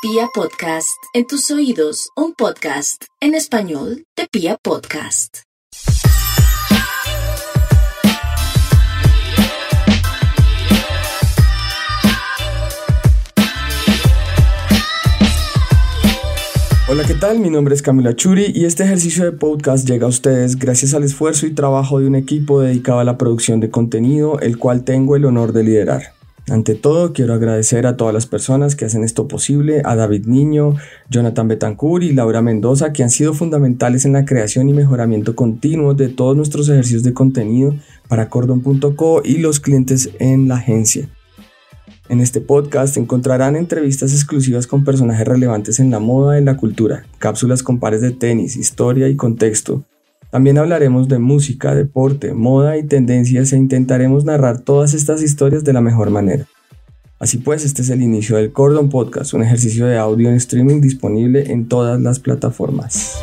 [0.00, 5.38] Pia Podcast, en tus oídos, un podcast en español de Pia Podcast.
[16.86, 17.40] Hola, ¿qué tal?
[17.40, 21.02] Mi nombre es Camila Churi y este ejercicio de podcast llega a ustedes gracias al
[21.02, 25.16] esfuerzo y trabajo de un equipo dedicado a la producción de contenido, el cual tengo
[25.16, 26.17] el honor de liderar.
[26.50, 30.76] Ante todo, quiero agradecer a todas las personas que hacen esto posible, a David Niño,
[31.10, 35.92] Jonathan Betancourt y Laura Mendoza, que han sido fundamentales en la creación y mejoramiento continuo
[35.92, 37.74] de todos nuestros ejercicios de contenido
[38.08, 41.08] para Cordon.co y los clientes en la agencia.
[42.08, 47.04] En este podcast encontrarán entrevistas exclusivas con personajes relevantes en la moda y la cultura,
[47.18, 49.84] cápsulas con pares de tenis, historia y contexto,
[50.30, 55.72] también hablaremos de música, deporte, moda y tendencias e intentaremos narrar todas estas historias de
[55.72, 56.46] la mejor manera.
[57.18, 60.80] Así pues, este es el inicio del Cordon Podcast, un ejercicio de audio en streaming
[60.80, 63.18] disponible en todas las plataformas.